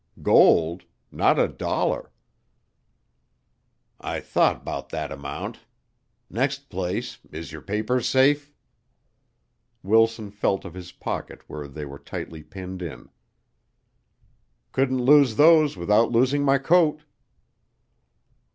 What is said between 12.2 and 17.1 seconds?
pinned in. "Couldn't lose those without losing my coat."